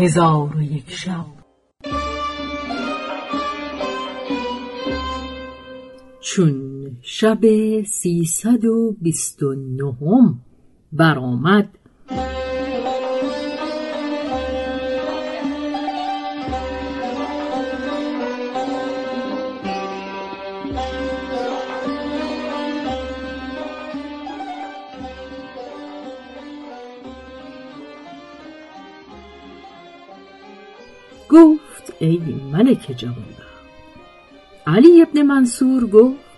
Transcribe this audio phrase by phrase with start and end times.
[0.00, 1.26] هزار و یک شب.
[6.20, 7.40] چون شب
[7.82, 10.40] سیصد و بیست و نهم
[10.92, 11.68] برآمد.
[32.00, 32.20] ای
[32.52, 33.60] ملک جوانبخت
[34.66, 36.30] علی ابن منصور گفت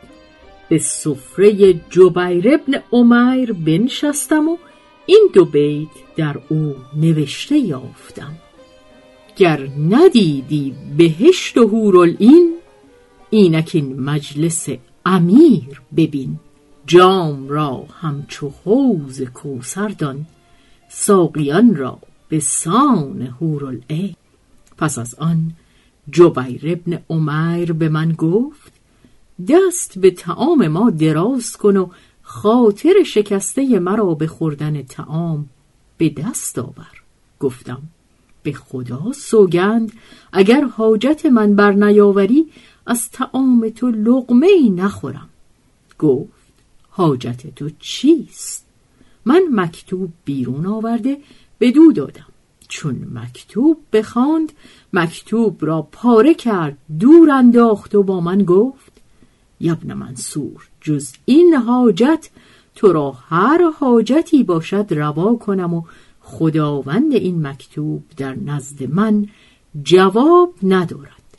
[0.68, 4.56] به سفره جبیر ابن عمیر بنشستم و
[5.06, 8.34] این دو بیت در او نوشته یافتم.
[9.36, 12.56] گر ندیدی بهشت و هورالعین
[13.30, 14.68] اینک این مجلس
[15.06, 16.40] امیر ببین.
[16.86, 20.26] جام را همچو حوز کوثر دان
[20.88, 24.14] ساقیان را به سان هورالعین
[24.82, 25.52] پس از آن
[26.10, 28.72] جبیر ابن عمیر به من گفت
[29.48, 31.88] دست به تعام ما دراز کن و
[32.22, 35.48] خاطر شکسته مرا به خوردن تعام
[35.98, 37.02] به دست آور.
[37.40, 37.82] گفتم
[38.42, 39.92] به خدا سوگند
[40.32, 42.46] اگر حاجت من بر نیاوری
[42.86, 45.28] از تعام تو لغمه ای نخورم.
[45.98, 46.52] گفت
[46.90, 48.66] حاجت تو چیست؟
[49.24, 51.18] من مکتوب بیرون آورده
[51.58, 52.31] به دو دادم.
[52.72, 54.52] چون مکتوب بخواند
[54.92, 58.92] مکتوب را پاره کرد دور انداخت و با من گفت
[59.60, 62.30] یبن منصور جز این حاجت
[62.74, 65.82] تو را هر حاجتی باشد روا کنم و
[66.20, 69.26] خداوند این مکتوب در نزد من
[69.82, 71.38] جواب ندارد.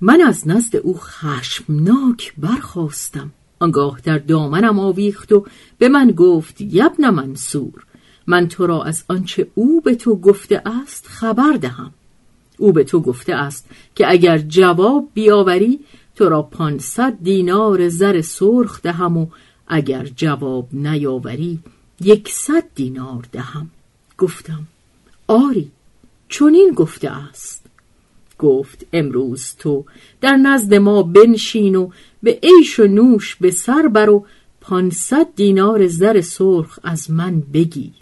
[0.00, 5.46] من از نزد او خشمناک برخواستم آنگاه در دامنم آویخت و
[5.78, 7.84] به من گفت یبن منصور
[8.26, 11.92] من تو را از آنچه او به تو گفته است خبر دهم.
[12.58, 15.80] او به تو گفته است که اگر جواب بیاوری
[16.16, 19.26] تو را پانصد دینار زر سرخ دهم و
[19.68, 21.58] اگر جواب نیاوری
[22.00, 23.70] یکصد دینار دهم.
[24.18, 24.66] گفتم
[25.26, 25.70] آری
[26.28, 27.62] چنین گفته است.
[28.38, 29.84] گفت امروز تو
[30.20, 31.90] در نزد ما بنشین و
[32.22, 34.26] به عیش و نوش به سر بر و
[34.60, 38.01] پانصد دینار زر سرخ از من بگیر.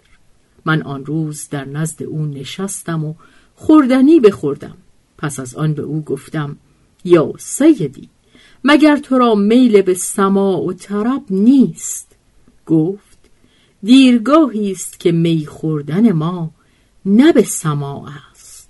[0.65, 3.15] من آن روز در نزد او نشستم و
[3.55, 4.77] خوردنی بخوردم.
[5.19, 6.57] پس از آن به او گفتم
[7.05, 8.09] یا سیدی
[8.65, 12.17] مگر تو را میل به سماع و طرب نیست؟
[12.67, 13.19] گفت
[13.83, 16.51] دیرگاهی است که می خوردن ما
[17.05, 18.69] نه به سماع است.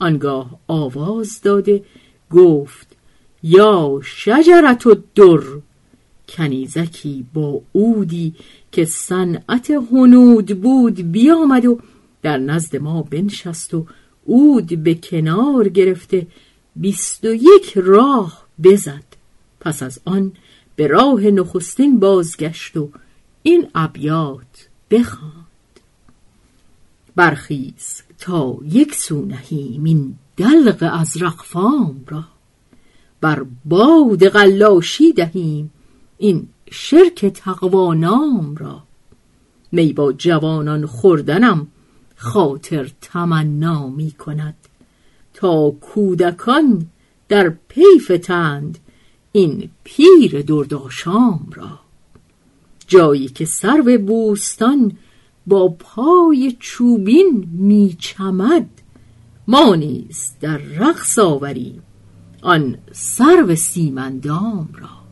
[0.00, 1.84] آنگاه آواز داده
[2.30, 2.96] گفت
[3.42, 5.40] یا شجرت و در
[6.34, 8.34] کنیزکی با اودی
[8.72, 11.78] که صنعت هنود بود بیامد و
[12.22, 13.86] در نزد ما بنشست و
[14.24, 16.26] اود به کنار گرفته
[16.76, 19.04] بیست و یک راه بزد.
[19.60, 20.32] پس از آن
[20.76, 22.90] به راه نخستین بازگشت و
[23.42, 25.44] این ابیات بخواند.
[27.16, 32.24] برخیز تا یک سو نهیم این دلق از رقفام را.
[33.20, 35.70] بر باد قلاشی دهیم
[36.18, 38.82] این شرک تقوانام را.
[39.72, 41.66] می با جوانان خوردنم
[42.16, 44.54] خاطر تمنا می کند.
[45.34, 46.86] تا کودکان
[47.28, 48.78] در پی فتند
[49.32, 51.78] این پیر درداشام را.
[52.86, 54.92] جایی که سرو بوستان
[55.46, 58.68] با پای چوبین می چمد
[59.48, 61.82] ما نیز در رقص آوریم
[62.42, 65.03] آن سرو سیمندام را.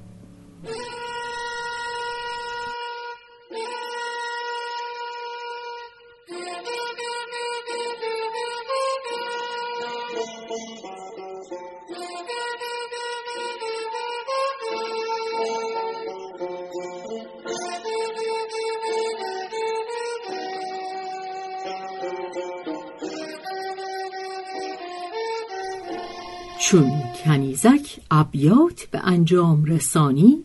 [26.60, 26.90] چون
[27.24, 30.44] کنیزک ابیات به انجام رسانید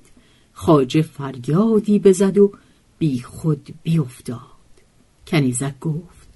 [0.53, 2.51] خاجه فریادی بزد و
[2.99, 4.39] بی خود بیافتاد
[5.27, 6.27] کنیزک گفت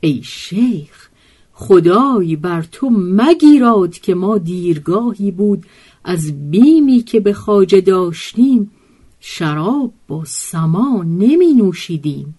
[0.00, 1.08] ای شیخ
[1.52, 5.66] خدای بر تو مگیراد که ما دیرگاهی بود
[6.04, 8.70] از بیمی که به خاجه داشتیم
[9.20, 12.38] شراب با سما نمی نوشیدیم.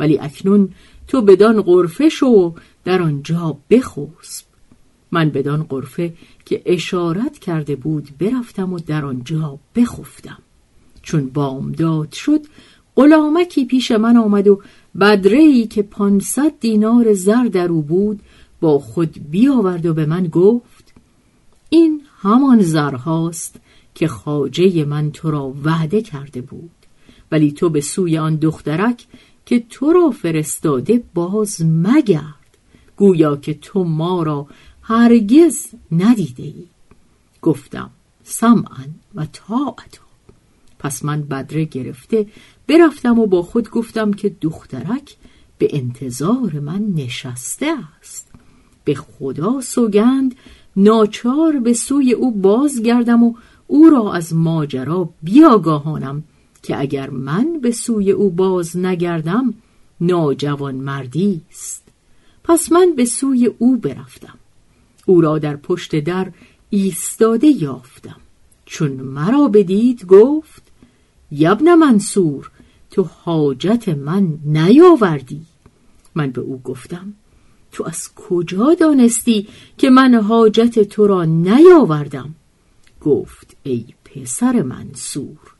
[0.00, 0.68] ولی اکنون
[1.08, 2.54] تو بدان غرفه شو
[2.84, 4.44] در آنجا بخسب.
[5.10, 6.12] من بدان قرفه
[6.44, 10.38] که اشارت کرده بود برفتم و در آنجا بخفتم.
[11.02, 12.40] چون بامداد شد
[12.96, 14.62] غلامکی پیش من آمد و
[15.00, 18.20] بدره که پانصد دینار زر در او بود
[18.60, 20.94] با خود بیاورد و به من گفت
[21.68, 23.60] این همان زرهاست
[23.94, 26.70] که خاجه من تو را وعده کرده بود
[27.32, 29.06] ولی تو به سوی آن دخترک
[29.46, 32.44] که تو را فرستاده باز مگرد.
[32.96, 34.46] گویا که تو ما را
[34.82, 36.66] هرگز ندیده ای
[37.42, 37.90] گفتم
[38.24, 40.04] سمعا و طاعتا.
[40.78, 42.26] پس من بدره گرفته
[42.66, 45.16] برفتم و با خود گفتم که دخترک
[45.58, 48.28] به انتظار من نشسته است.
[48.84, 50.34] به خدا سوگند
[50.76, 53.34] ناچار به سوی او بازگردم و
[53.66, 56.22] او را از ماجرا بیاگاهانم.
[56.64, 59.54] که اگر من به سوی او باز نگردم
[60.00, 61.82] ناجوان مردی است.
[62.44, 64.38] پس من به سوی او برفتم.
[65.06, 66.32] او را در پشت در
[66.70, 68.16] ایستاده یافتم.
[68.66, 70.62] چون مرا بدید گفت
[71.30, 72.50] یبن منصور
[72.90, 75.42] تو حاجت من نیاوردی.
[76.14, 77.12] من به او گفتم
[77.72, 82.34] تو از کجا دانستی که من حاجت تو را نیاوردم؟
[83.00, 85.53] گفت ای پسر منصور.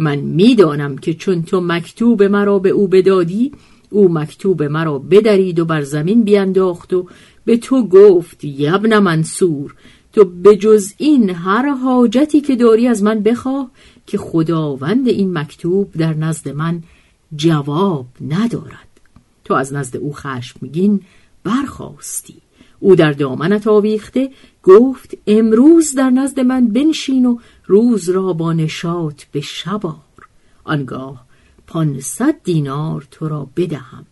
[0.00, 3.52] من می‌دانم که چون تو مکتوب مرا به او بدادی
[3.90, 7.06] او مکتوب مرا بدرید و بر زمین بینداخت و
[7.44, 9.74] به تو گفت یبن منصور
[10.12, 13.70] تو به جز این هر حاجتی که داری از من بخواه
[14.06, 16.82] که خداوند این مکتوب در نزد من
[17.36, 18.88] جواب ندارد.
[19.44, 21.00] تو از نزد او خشمگین
[21.44, 22.34] برخواستی.
[22.80, 24.30] او در دامنت آویخته
[24.62, 27.38] گفت امروز در نزد من بنشین و
[27.70, 30.28] روز را با نشاط به شبار
[30.64, 31.26] آنگاه
[31.66, 34.06] پانصد دینار تو را بدهم.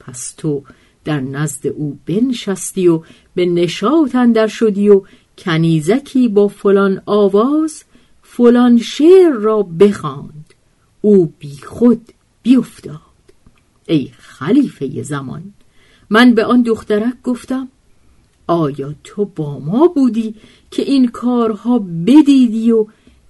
[0.00, 0.62] پس تو
[1.04, 3.02] در نزد او بنشستی و
[3.34, 5.02] به نشاط اندر شدی و
[5.38, 7.84] کنیزکی با فلان آواز
[8.22, 10.54] فلان شعر را بخواند.
[11.00, 12.08] او بی خود
[12.42, 13.00] بیفتاد.
[13.86, 15.42] ای خلیفه زمان
[16.10, 17.68] من به آن دخترک گفتم
[18.46, 20.34] آیا تو با ما بودی
[20.70, 22.86] که این کارها بدیدی و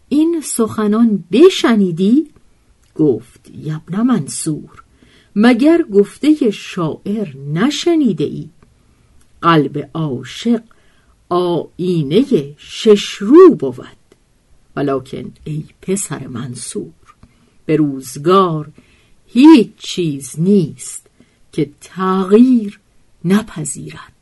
[0.08, 2.28] این سخنان بشنیدی؟
[2.94, 4.82] گفت یبن منصور
[5.36, 8.48] مگر گفته شاعر نشنیده ای؟
[9.42, 10.62] قلب عاشق
[11.28, 13.86] آینه شش رو بود
[14.76, 16.92] ولیکن ای پسر منصور
[17.66, 18.72] به روزگار
[19.26, 21.06] هیچ چیز نیست
[21.52, 22.80] که تغییر
[23.24, 24.21] نپذیرد